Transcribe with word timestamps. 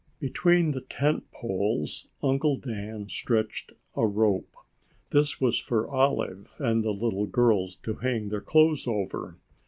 Between 0.19 0.71
the 0.71 0.81
tent 0.81 1.29
poles 1.31 2.07
Uncle 2.23 2.57
Dan 2.57 3.07
stretched 3.07 3.71
a 3.95 4.03
rope. 4.07 4.49
This 5.11 5.39
was 5.39 5.59
for 5.59 5.87
Olive 5.87 6.55
and 6.57 6.83
the 6.83 6.89
little 6.89 7.27
girls 7.27 7.75
to 7.83 7.93
hang 7.97 8.29
their 8.29 8.41
clothes 8.41 8.87
over. 8.87 9.37